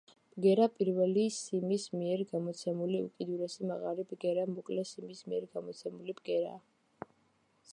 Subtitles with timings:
[0.35, 7.13] ბგერა პირველი სიმის მიერ გამოცემული უკიდურესი მაღალი ბგერა მოკლე სიმის მიერ გამოცემული ბგერაა.